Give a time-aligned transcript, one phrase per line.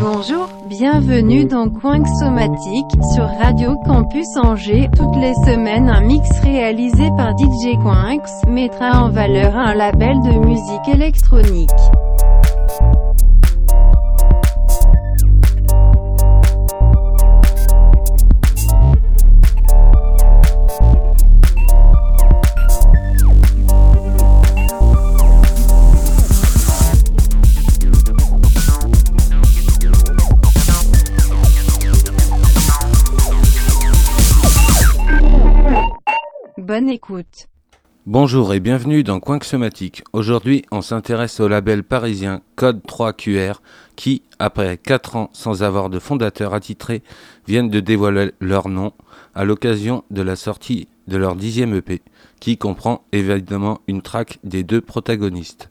[0.00, 4.88] Bonjour, bienvenue dans Coin Somatique sur Radio Campus Angers.
[4.96, 10.38] Toutes les semaines, un mix réalisé par DJ Quinx mettra en valeur un label de
[10.46, 11.70] musique électronique.
[38.06, 40.04] Bonjour et bienvenue dans Somatique.
[40.12, 43.54] Aujourd'hui, on s'intéresse au label parisien Code 3 QR
[43.96, 47.02] qui, après 4 ans sans avoir de fondateur attitré,
[47.48, 48.92] viennent de dévoiler leur nom
[49.34, 52.00] à l'occasion de la sortie de leur dixième EP,
[52.38, 55.70] qui comprend évidemment une track des deux protagonistes.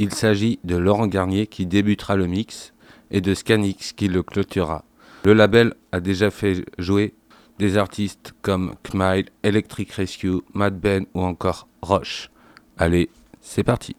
[0.00, 2.72] Il s'agit de Laurent Garnier qui débutera le mix
[3.12, 4.84] et de Scanix qui le clôturera.
[5.24, 7.14] Le label a déjà fait jouer
[7.58, 12.30] des artistes comme Kmile, Electric Rescue, Mad Ben ou encore Roche.
[12.78, 13.96] Allez, c'est parti.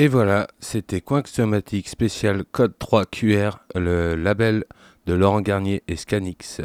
[0.00, 4.64] Et voilà, c'était Somatic spécial code 3 QR, le label
[5.06, 6.60] de Laurent Garnier et Scanix.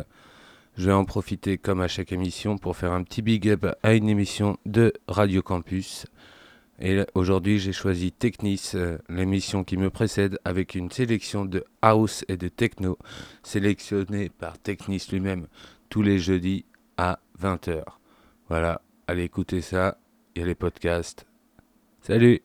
[0.77, 3.95] Je vais en profiter comme à chaque émission pour faire un petit big up à
[3.95, 6.05] une émission de Radio Campus.
[6.79, 12.23] Et aujourd'hui j'ai choisi Technis, euh, l'émission qui me précède avec une sélection de house
[12.27, 12.99] et de techno
[13.41, 15.47] sélectionnée par Technis lui-même
[15.89, 16.65] tous les jeudis
[16.97, 17.81] à 20h.
[18.47, 19.97] Voilà, allez écouter ça,
[20.35, 21.25] il y a les podcasts.
[22.03, 22.41] Salut